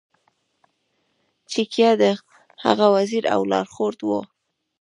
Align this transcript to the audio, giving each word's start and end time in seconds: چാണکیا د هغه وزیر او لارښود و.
چാണکیا 1.51 1.91
د 2.01 2.03
هغه 2.63 2.85
وزیر 2.95 3.23
او 3.35 3.41
لارښود 3.51 3.97
و. 4.03 4.09